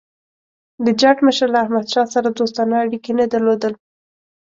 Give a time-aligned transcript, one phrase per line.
[0.85, 3.73] د جاټ مشر له احمدشاه سره دوستانه اړیکي نه درلودل.